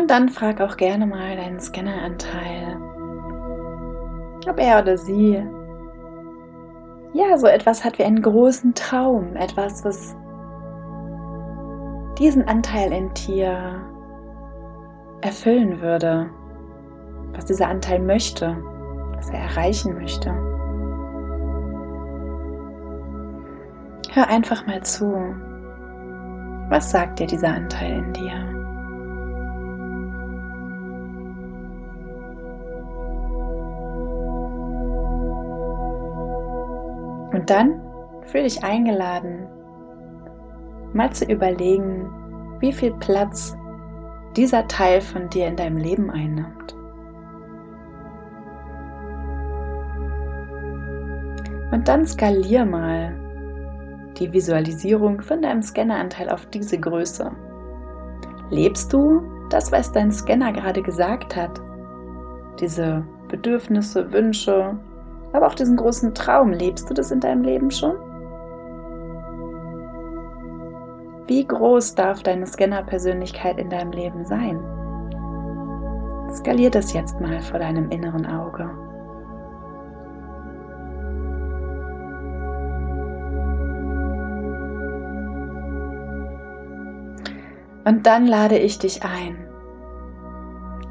Und 0.00 0.10
dann 0.10 0.30
frag 0.30 0.62
auch 0.62 0.78
gerne 0.78 1.06
mal 1.06 1.36
deinen 1.36 1.60
Scanneranteil, 1.60 2.78
ob 4.48 4.58
er 4.58 4.80
oder 4.80 4.96
sie 4.96 5.46
ja 7.12 7.36
so 7.36 7.46
etwas 7.46 7.84
hat 7.84 7.98
wie 7.98 8.04
einen 8.04 8.22
großen 8.22 8.72
Traum, 8.72 9.36
etwas, 9.36 9.84
was 9.84 10.16
diesen 12.18 12.48
Anteil 12.48 12.92
in 12.92 13.12
dir 13.12 13.84
erfüllen 15.20 15.82
würde, 15.82 16.30
was 17.34 17.44
dieser 17.44 17.68
Anteil 17.68 18.00
möchte, 18.00 18.56
was 19.16 19.28
er 19.28 19.40
erreichen 19.40 19.98
möchte. 19.98 20.30
Hör 24.12 24.28
einfach 24.28 24.66
mal 24.66 24.82
zu. 24.82 25.12
Was 26.70 26.90
sagt 26.90 27.18
dir 27.18 27.26
dieser 27.26 27.48
Anteil 27.48 27.98
in 27.98 28.12
dir? 28.14 28.59
Und 37.40 37.48
dann 37.48 37.80
fühle 38.26 38.44
dich 38.44 38.62
eingeladen, 38.62 39.48
mal 40.92 41.10
zu 41.10 41.24
überlegen, 41.24 42.06
wie 42.60 42.70
viel 42.70 42.92
Platz 43.00 43.56
dieser 44.36 44.68
Teil 44.68 45.00
von 45.00 45.30
dir 45.30 45.46
in 45.46 45.56
deinem 45.56 45.78
Leben 45.78 46.10
einnimmt. 46.10 46.76
Und 51.72 51.88
dann 51.88 52.04
skalier 52.04 52.66
mal 52.66 53.18
die 54.18 54.30
Visualisierung 54.30 55.22
von 55.22 55.40
deinem 55.40 55.62
Scanneranteil 55.62 56.28
auf 56.28 56.44
diese 56.44 56.78
Größe. 56.78 57.30
Lebst 58.50 58.92
du 58.92 59.22
das, 59.48 59.72
was 59.72 59.90
dein 59.90 60.12
Scanner 60.12 60.52
gerade 60.52 60.82
gesagt 60.82 61.34
hat? 61.34 61.58
Diese 62.60 63.02
Bedürfnisse, 63.28 64.12
Wünsche, 64.12 64.78
aber 65.32 65.46
auch 65.46 65.54
diesen 65.54 65.76
großen 65.76 66.14
Traum, 66.14 66.52
lebst 66.52 66.90
du 66.90 66.94
das 66.94 67.10
in 67.10 67.20
deinem 67.20 67.42
Leben 67.42 67.70
schon? 67.70 67.96
Wie 71.26 71.46
groß 71.46 71.94
darf 71.94 72.22
deine 72.24 72.46
Scanner-Persönlichkeit 72.46 73.58
in 73.58 73.70
deinem 73.70 73.92
Leben 73.92 74.24
sein? 74.24 74.60
Skalier 76.32 76.70
das 76.70 76.92
jetzt 76.92 77.20
mal 77.20 77.40
vor 77.40 77.60
deinem 77.60 77.88
inneren 77.90 78.26
Auge. 78.26 78.68
Und 87.84 88.06
dann 88.06 88.26
lade 88.26 88.58
ich 88.58 88.78
dich 88.78 89.02
ein, 89.04 89.48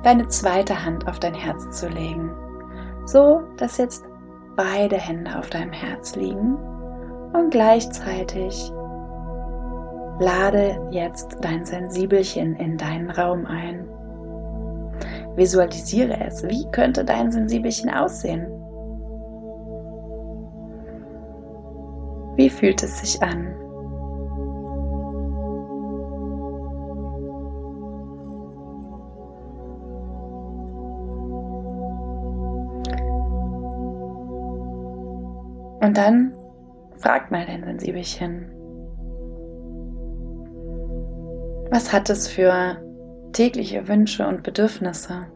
deine 0.03 0.27
zweite 0.27 0.85
Hand 0.85 1.07
auf 1.07 1.19
dein 1.19 1.33
Herz 1.33 1.69
zu 1.77 1.87
legen, 1.87 2.31
so 3.05 3.41
dass 3.57 3.77
jetzt 3.77 4.08
beide 4.55 4.97
Hände 4.97 5.37
auf 5.37 5.49
deinem 5.49 5.71
Herz 5.71 6.15
liegen 6.15 6.55
und 7.33 7.51
gleichzeitig 7.51 8.71
lade 10.19 10.79
jetzt 10.91 11.37
dein 11.41 11.65
Sensibelchen 11.65 12.55
in 12.55 12.77
deinen 12.77 13.09
Raum 13.09 13.45
ein. 13.45 13.87
Visualisiere 15.35 16.19
es. 16.25 16.43
Wie 16.43 16.69
könnte 16.71 17.05
dein 17.05 17.31
Sensibelchen 17.31 17.89
aussehen? 17.89 18.47
Wie 22.35 22.49
fühlt 22.49 22.83
es 22.83 22.99
sich 22.99 23.21
an? 23.21 23.53
Und 35.81 35.97
dann 35.97 36.33
frag 36.97 37.31
mal 37.31 37.45
dein 37.45 37.63
Sensibelchen, 37.63 38.51
was 41.71 41.93
hat 41.93 42.09
es 42.09 42.27
für 42.27 42.77
tägliche 43.31 43.87
Wünsche 43.87 44.27
und 44.27 44.43
Bedürfnisse? 44.43 45.27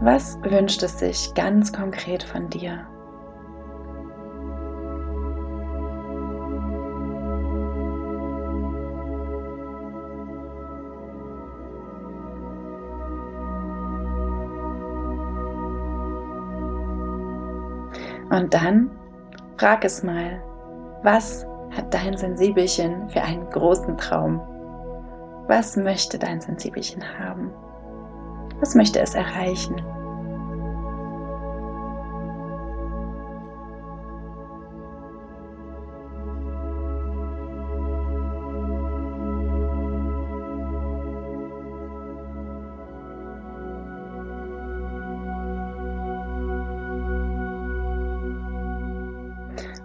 Was 0.00 0.38
wünscht 0.42 0.82
es 0.82 0.98
sich 0.98 1.32
ganz 1.34 1.72
konkret 1.72 2.22
von 2.22 2.48
dir? 2.50 2.86
Und 18.38 18.54
dann 18.54 18.88
frag 19.56 19.84
es 19.84 20.04
mal, 20.04 20.40
was 21.02 21.44
hat 21.76 21.92
dein 21.92 22.16
Sensibelchen 22.16 23.08
für 23.08 23.20
einen 23.20 23.50
großen 23.50 23.96
Traum? 23.96 24.40
Was 25.48 25.76
möchte 25.76 26.20
dein 26.20 26.40
Sensibelchen 26.40 27.02
haben? 27.18 27.50
Was 28.60 28.76
möchte 28.76 29.00
es 29.00 29.16
erreichen? 29.16 29.82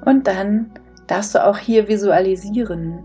Und 0.06 0.28
dann 0.28 0.72
darfst 1.08 1.36
du 1.36 1.46
auch 1.46 1.58
hier 1.58 1.88
visualisieren, 1.88 3.04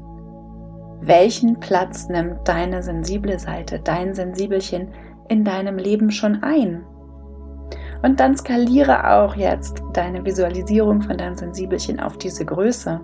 welchen 1.00 1.58
Platz 1.60 2.08
nimmt 2.08 2.46
deine 2.46 2.82
sensible 2.82 3.38
Seite, 3.38 3.80
dein 3.80 4.14
Sensibelchen 4.14 4.88
in 5.28 5.44
deinem 5.44 5.78
Leben 5.78 6.10
schon 6.10 6.42
ein. 6.42 6.84
Und 8.02 8.20
dann 8.20 8.36
skaliere 8.36 9.10
auch 9.10 9.34
jetzt 9.34 9.82
deine 9.92 10.24
Visualisierung 10.24 11.02
von 11.02 11.16
deinem 11.16 11.36
Sensibelchen 11.36 12.00
auf 12.00 12.16
diese 12.18 12.44
Größe. 12.44 13.00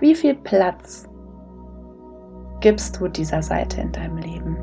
Wie 0.00 0.14
viel 0.14 0.34
Platz 0.34 1.08
gibst 2.60 2.98
du 2.98 3.08
dieser 3.08 3.42
Seite 3.42 3.80
in 3.80 3.92
deinem 3.92 4.16
Leben? 4.18 4.56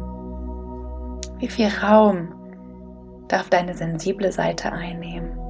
Wie 1.40 1.48
viel 1.48 1.68
Raum 1.84 2.30
darf 3.28 3.50
deine 3.50 3.74
sensible 3.74 4.32
Seite 4.32 4.72
einnehmen? 4.72 5.45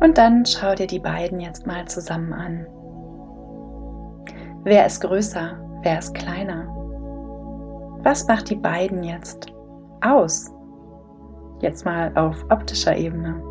Und 0.00 0.16
dann 0.16 0.46
schau 0.46 0.74
dir 0.74 0.86
die 0.86 1.00
beiden 1.00 1.40
jetzt 1.40 1.66
mal 1.66 1.84
zusammen 1.86 2.32
an. 2.32 2.66
Wer 4.64 4.86
ist 4.86 5.00
größer? 5.00 5.58
Wer 5.82 5.98
ist 5.98 6.14
kleiner? 6.14 6.66
Was 8.02 8.26
macht 8.28 8.48
die 8.50 8.56
beiden 8.56 9.02
jetzt 9.02 9.46
aus? 10.02 10.52
Jetzt 11.60 11.84
mal 11.84 12.12
auf 12.16 12.36
optischer 12.50 12.96
Ebene. 12.96 13.42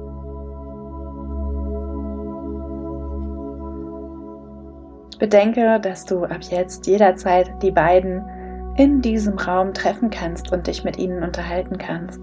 Bedenke, 5.20 5.80
dass 5.82 6.06
du 6.06 6.24
ab 6.26 6.44
jetzt 6.44 6.88
jederzeit 6.88 7.52
die 7.62 7.72
beiden 7.72 8.24
in 8.78 9.02
diesem 9.02 9.38
Raum 9.38 9.74
treffen 9.74 10.10
kannst 10.10 10.52
und 10.54 10.68
dich 10.68 10.84
mit 10.84 10.98
ihnen 10.98 11.24
unterhalten 11.24 11.78
kannst. 11.78 12.22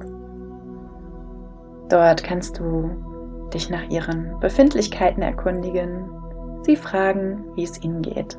Dort 1.89 2.23
kannst 2.23 2.59
du 2.59 2.91
dich 3.55 3.71
nach 3.71 3.89
ihren 3.89 4.39
Befindlichkeiten 4.41 5.23
erkundigen, 5.23 6.11
sie 6.63 6.77
fragen, 6.77 7.45
wie 7.55 7.65
es 7.65 7.83
ihnen 7.83 8.03
geht. 8.03 8.39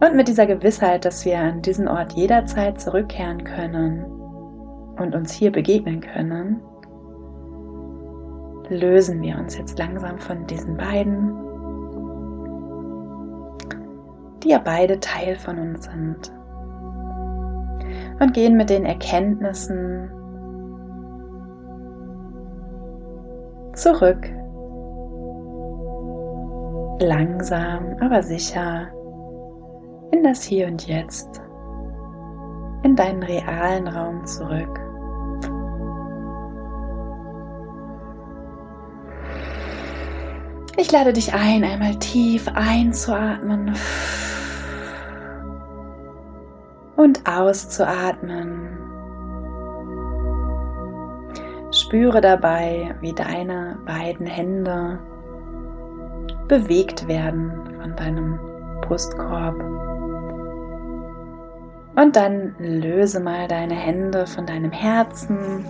Und 0.00 0.16
mit 0.16 0.28
dieser 0.28 0.46
Gewissheit, 0.46 1.04
dass 1.04 1.24
wir 1.24 1.38
an 1.38 1.62
diesen 1.62 1.86
Ort 1.86 2.12
jederzeit 2.14 2.80
zurückkehren 2.80 3.44
können 3.44 4.04
und 4.98 5.14
uns 5.14 5.32
hier 5.32 5.52
begegnen 5.52 6.00
können, 6.00 6.60
lösen 8.68 9.20
wir 9.22 9.38
uns 9.38 9.56
jetzt 9.56 9.78
langsam 9.78 10.18
von 10.18 10.46
diesen 10.46 10.76
beiden, 10.76 11.36
die 14.42 14.48
ja 14.48 14.58
beide 14.58 14.98
Teil 14.98 15.36
von 15.36 15.58
uns 15.58 15.84
sind. 15.84 16.32
Und 18.20 18.34
gehen 18.34 18.56
mit 18.56 18.70
den 18.70 18.84
Erkenntnissen 18.84 20.10
zurück. 23.74 24.30
Langsam, 27.00 27.96
aber 28.00 28.22
sicher 28.22 28.88
in 30.12 30.22
das 30.22 30.42
Hier 30.42 30.66
und 30.66 30.86
Jetzt, 30.86 31.40
in 32.82 32.94
deinen 32.94 33.22
realen 33.22 33.88
Raum 33.88 34.24
zurück. 34.26 34.80
Ich 40.76 40.90
lade 40.90 41.12
dich 41.12 41.32
ein, 41.32 41.64
einmal 41.64 41.94
tief 41.96 42.48
einzuatmen 42.54 43.74
und 46.96 47.22
auszuatmen. 47.28 48.68
Spüre 51.92 52.22
dabei, 52.22 52.94
wie 53.02 53.12
deine 53.12 53.78
beiden 53.84 54.24
Hände 54.24 54.98
bewegt 56.48 57.06
werden 57.06 57.52
von 57.78 57.94
deinem 57.96 58.40
Brustkorb. 58.80 59.54
Und 61.94 62.16
dann 62.16 62.54
löse 62.58 63.20
mal 63.20 63.46
deine 63.46 63.74
Hände 63.74 64.26
von 64.26 64.46
deinem 64.46 64.72
Herzen 64.72 65.66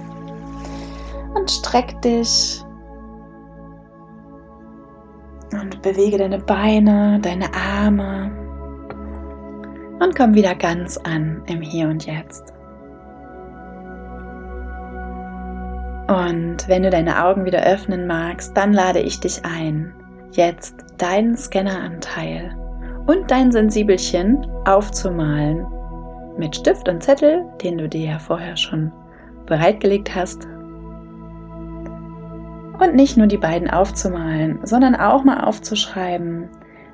und 1.34 1.50
streck 1.50 2.00
dich 2.02 2.64
und 5.60 5.82
bewege 5.82 6.18
deine 6.18 6.38
Beine, 6.38 7.18
deine 7.20 7.52
Arme 7.52 8.30
und 9.98 10.14
komm 10.14 10.34
wieder 10.34 10.54
ganz 10.54 10.96
an 10.98 11.42
im 11.48 11.60
Hier 11.62 11.88
und 11.88 12.06
Jetzt. 12.06 12.51
Und 16.12 16.68
wenn 16.68 16.82
du 16.82 16.90
deine 16.90 17.24
Augen 17.24 17.46
wieder 17.46 17.62
öffnen 17.62 18.06
magst, 18.06 18.54
dann 18.54 18.74
lade 18.74 19.00
ich 19.00 19.20
dich 19.20 19.40
ein, 19.46 19.94
jetzt 20.32 20.84
deinen 20.98 21.38
Scanneranteil 21.38 22.54
und 23.06 23.30
dein 23.30 23.50
Sensibelchen 23.50 24.46
aufzumalen 24.66 25.66
mit 26.36 26.54
Stift 26.54 26.86
und 26.90 27.02
Zettel, 27.02 27.46
den 27.62 27.78
du 27.78 27.88
dir 27.88 28.10
ja 28.10 28.18
vorher 28.18 28.58
schon 28.58 28.92
bereitgelegt 29.46 30.14
hast. 30.14 30.46
Und 32.78 32.94
nicht 32.94 33.16
nur 33.16 33.26
die 33.26 33.38
beiden 33.38 33.70
aufzumalen, 33.70 34.58
sondern 34.64 34.94
auch 34.94 35.24
mal 35.24 35.44
aufzuschreiben, 35.44 36.50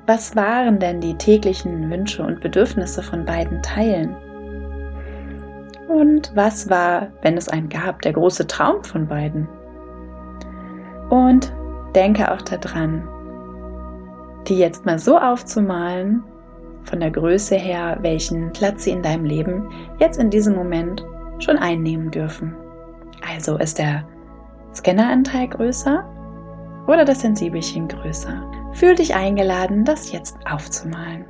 was 0.07 0.33
waren 0.37 0.79
denn 0.79 1.01
die 1.01 1.17
täglichen 1.17 1.89
Wünsche 1.89 2.23
und 2.23 2.39
Bedürfnisse 2.39 3.03
von 3.03 3.25
beiden 3.25 3.61
Teilen? 3.63 4.15
Und 5.99 6.31
was 6.33 6.69
war, 6.69 7.09
wenn 7.23 7.35
es 7.35 7.49
einen 7.49 7.67
gab, 7.67 8.01
der 8.03 8.13
große 8.13 8.47
Traum 8.47 8.85
von 8.85 9.05
beiden? 9.05 9.49
Und 11.09 11.53
denke 11.93 12.31
auch 12.31 12.41
daran, 12.41 13.05
die 14.47 14.57
jetzt 14.57 14.85
mal 14.85 14.97
so 14.97 15.17
aufzumalen, 15.17 16.23
von 16.85 17.01
der 17.01 17.11
Größe 17.11 17.55
her, 17.55 17.97
welchen 18.01 18.53
Platz 18.53 18.85
sie 18.85 18.91
in 18.91 19.03
deinem 19.03 19.25
Leben 19.25 19.69
jetzt 19.99 20.17
in 20.17 20.29
diesem 20.29 20.55
Moment 20.55 21.05
schon 21.39 21.57
einnehmen 21.57 22.09
dürfen. 22.09 22.55
Also 23.29 23.57
ist 23.57 23.77
der 23.77 24.05
Scanneranteil 24.73 25.49
größer 25.49 26.05
oder 26.87 27.03
das 27.03 27.19
Sensibelchen 27.19 27.89
größer? 27.89 28.41
Fühl 28.71 28.95
dich 28.95 29.13
eingeladen, 29.13 29.83
das 29.83 30.13
jetzt 30.13 30.37
aufzumalen. 30.49 31.25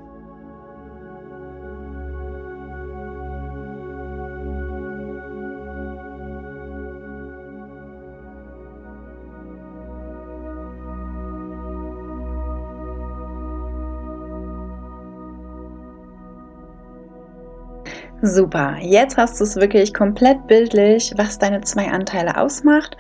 Super, 18.22 18.76
jetzt 18.82 19.16
hast 19.16 19.40
du 19.40 19.46
es 19.46 19.56
wirklich 19.56 19.94
komplett 19.94 20.46
bildlich, 20.48 21.14
was 21.16 21.40
deine 21.40 21.62
zwei 21.62 21.88
Anteile 21.88 22.36
ausmacht 22.38 22.98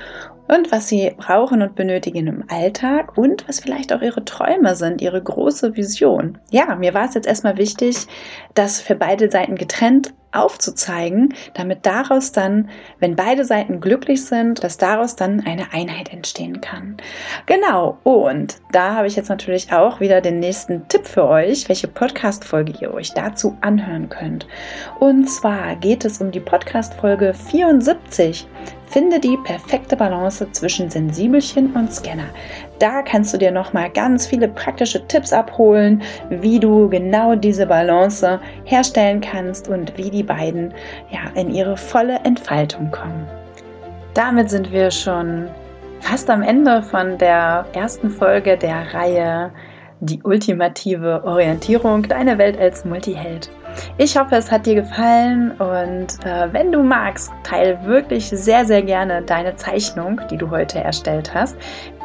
und 0.47 0.71
was 0.71 0.87
sie 0.87 1.13
brauchen 1.17 1.61
und 1.61 1.75
benötigen 1.75 2.27
im 2.27 2.43
Alltag 2.47 3.17
und 3.17 3.47
was 3.47 3.59
vielleicht 3.59 3.91
auch 3.91 4.01
ihre 4.01 4.23
Träume 4.23 4.75
sind, 4.75 5.01
ihre 5.01 5.21
große 5.21 5.75
Vision. 5.75 6.37
Ja, 6.51 6.73
mir 6.75 6.93
war 6.93 7.05
es 7.05 7.15
jetzt 7.15 7.27
erstmal 7.27 7.57
wichtig, 7.57 8.07
das 8.53 8.79
für 8.79 8.95
beide 8.95 9.29
Seiten 9.29 9.55
getrennt 9.55 10.13
aufzuzeigen, 10.31 11.33
damit 11.53 11.85
daraus 11.85 12.31
dann, 12.31 12.69
wenn 12.99 13.15
beide 13.15 13.45
Seiten 13.45 13.79
glücklich 13.79 14.25
sind, 14.25 14.63
dass 14.63 14.77
daraus 14.77 15.15
dann 15.15 15.41
eine 15.45 15.73
Einheit 15.73 16.11
entstehen 16.13 16.61
kann. 16.61 16.97
Genau, 17.45 17.97
und 18.03 18.57
da 18.71 18.95
habe 18.95 19.07
ich 19.07 19.15
jetzt 19.15 19.29
natürlich 19.29 19.73
auch 19.73 19.99
wieder 19.99 20.21
den 20.21 20.39
nächsten 20.39 20.87
Tipp 20.87 21.07
für 21.07 21.27
euch, 21.27 21.67
welche 21.67 21.87
Podcast-Folge 21.87 22.73
ihr 22.79 22.93
euch 22.93 23.13
dazu 23.13 23.57
anhören 23.61 24.09
könnt. 24.09 24.47
Und 24.99 25.27
zwar 25.29 25.75
geht 25.75 26.05
es 26.05 26.21
um 26.21 26.31
die 26.31 26.39
Podcast-Folge 26.39 27.33
74. 27.33 28.47
Finde 28.87 29.19
die 29.19 29.37
perfekte 29.37 29.95
Balance 29.95 30.51
zwischen 30.51 30.89
Sensibelchen 30.89 31.73
und 31.73 31.93
Scanner. 31.93 32.29
Da 32.79 33.01
kannst 33.01 33.33
du 33.33 33.37
dir 33.37 33.51
nochmal 33.51 33.89
ganz 33.89 34.25
viele 34.25 34.47
praktische 34.47 35.05
Tipps 35.07 35.33
abholen, 35.33 36.01
wie 36.29 36.59
du 36.59 36.89
genau 36.89 37.35
diese 37.35 37.65
Balance 37.65 38.39
herstellen 38.63 39.19
kannst 39.19 39.67
und 39.67 39.97
wie 39.97 40.09
die 40.09 40.23
beiden 40.23 40.73
ja 41.11 41.19
in 41.35 41.53
ihre 41.53 41.75
volle 41.75 42.19
Entfaltung 42.23 42.89
kommen. 42.89 43.27
Damit 44.13 44.49
sind 44.49 44.71
wir 44.71 44.89
schon 44.91 45.49
fast 45.99 46.29
am 46.29 46.41
Ende 46.41 46.81
von 46.81 47.17
der 47.17 47.65
ersten 47.73 48.09
Folge 48.09 48.57
der 48.57 48.93
Reihe 48.93 49.51
Die 50.01 50.21
ultimative 50.23 51.21
Orientierung, 51.25 52.03
deine 52.03 52.37
Welt 52.37 52.57
als 52.57 52.85
Multiheld. 52.85 53.49
Ich 53.97 54.17
hoffe, 54.17 54.37
es 54.37 54.49
hat 54.49 54.65
dir 54.65 54.75
gefallen 54.75 55.51
und 55.59 56.25
äh, 56.25 56.47
wenn 56.53 56.71
du 56.71 56.81
magst, 56.81 57.29
teile 57.43 57.77
wirklich 57.83 58.29
sehr, 58.29 58.63
sehr 58.63 58.81
gerne 58.81 59.21
deine 59.21 59.57
Zeichnung, 59.57 60.21
die 60.31 60.37
du 60.37 60.49
heute 60.49 60.79
erstellt 60.79 61.33
hast, 61.33 61.57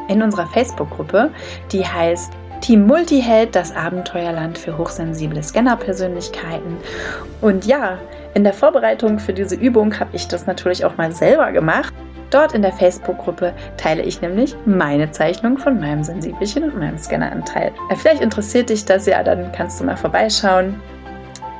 in 0.07 0.21
unserer 0.21 0.47
Facebook-Gruppe, 0.47 1.31
die 1.71 1.85
heißt 1.85 2.31
Team 2.61 2.87
Multiheld, 2.87 3.55
das 3.55 3.75
Abenteuerland 3.75 4.57
für 4.57 4.77
hochsensible 4.77 5.43
Scanner-Persönlichkeiten. 5.43 6.77
Und 7.41 7.65
ja, 7.65 7.99
in 8.33 8.43
der 8.43 8.53
Vorbereitung 8.53 9.19
für 9.19 9.33
diese 9.33 9.55
Übung 9.55 9.99
habe 9.99 10.09
ich 10.13 10.27
das 10.27 10.47
natürlich 10.47 10.83
auch 10.83 10.97
mal 10.97 11.11
selber 11.11 11.51
gemacht. 11.51 11.93
Dort 12.31 12.53
in 12.53 12.63
der 12.63 12.73
Facebook-Gruppe 12.73 13.53
teile 13.77 14.01
ich 14.01 14.21
nämlich 14.21 14.55
meine 14.65 15.11
Zeichnung 15.11 15.57
von 15.57 15.79
meinem 15.79 16.03
Sensibelchen 16.03 16.63
und 16.63 16.77
meinem 16.77 16.97
Scanneranteil. 16.97 17.71
Äh, 17.89 17.95
vielleicht 17.95 18.21
interessiert 18.21 18.69
dich 18.69 18.83
das 18.83 19.05
ja, 19.05 19.21
dann 19.23 19.51
kannst 19.51 19.79
du 19.79 19.85
mal 19.85 19.95
vorbeischauen. 19.95 20.81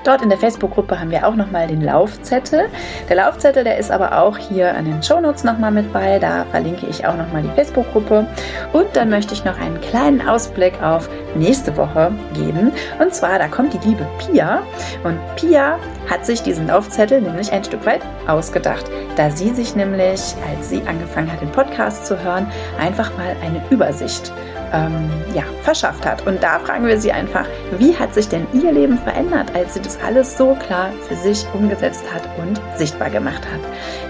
Dort 0.05 0.21
in 0.21 0.29
der 0.29 0.37
Facebook-Gruppe 0.37 0.99
haben 0.99 1.09
wir 1.09 1.27
auch 1.27 1.35
nochmal 1.35 1.65
den 1.65 1.81
Laufzettel. 1.81 2.67
Der 3.09 3.15
Laufzettel, 3.15 3.63
der 3.63 3.79
ist 3.79 3.89
aber 3.89 4.21
auch 4.21 4.37
hier 4.37 4.75
an 4.75 4.85
den 4.85 5.01
Shownotes 5.01 5.43
nochmal 5.43 5.71
mit 5.71 5.91
bei. 5.91 6.19
Da 6.19 6.45
verlinke 6.51 6.85
ich 6.85 7.05
auch 7.07 7.17
nochmal 7.17 7.41
die 7.41 7.49
Facebook-Gruppe. 7.55 8.27
Und 8.71 8.85
dann 8.93 9.09
möchte 9.09 9.33
ich 9.33 9.43
noch 9.43 9.59
einen 9.59 9.81
kleinen 9.81 10.25
Ausblick 10.27 10.79
auf 10.83 11.09
nächste 11.33 11.75
Woche 11.75 12.11
geben. 12.35 12.71
Und 12.99 13.15
zwar, 13.15 13.39
da 13.39 13.47
kommt 13.47 13.73
die 13.73 13.87
liebe 13.87 14.05
Pia. 14.19 14.61
Und 15.03 15.17
Pia 15.37 15.79
hat 16.07 16.23
sich 16.23 16.43
diesen 16.43 16.67
Laufzettel 16.67 17.19
nämlich 17.19 17.51
ein 17.51 17.63
Stück 17.63 17.83
weit 17.87 18.01
ausgedacht, 18.27 18.85
da 19.15 19.31
sie 19.31 19.49
sich 19.55 19.75
nämlich, 19.75 20.35
als 20.47 20.69
sie 20.69 20.83
angefangen 20.85 21.31
hat, 21.31 21.41
den 21.41 21.51
Podcast 21.51 22.05
zu 22.05 22.23
hören, 22.23 22.45
einfach 22.79 23.09
mal 23.17 23.35
eine 23.43 23.59
Übersicht 23.71 24.31
ähm, 24.73 25.09
ja, 25.33 25.43
verschafft 25.61 26.05
hat. 26.05 26.25
Und 26.25 26.41
da 26.41 26.59
fragen 26.59 26.85
wir 26.85 26.99
sie 26.99 27.11
einfach, 27.11 27.45
wie 27.77 27.95
hat 27.95 28.13
sich 28.13 28.27
denn 28.27 28.47
ihr 28.53 28.71
Leben 28.71 28.97
verändert, 28.97 29.53
als 29.55 29.73
sie 29.73 29.81
das 29.81 29.99
alles 30.01 30.37
so 30.37 30.55
klar 30.55 30.91
für 31.07 31.15
sich 31.15 31.45
umgesetzt 31.53 32.03
hat 32.13 32.23
und 32.37 32.59
sichtbar 32.77 33.09
gemacht 33.09 33.43
hat. 33.51 33.61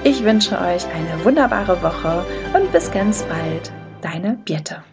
Ich 0.04 0.24
wünsche 0.24 0.56
euch 0.56 0.86
eine 0.88 1.24
wunderbare 1.24 1.82
Woche 1.82 2.26
und 2.54 2.72
bis 2.72 2.92
ganz 2.92 3.24
bald. 3.24 3.72
Deine 4.02 4.38
Birte. 4.46 4.84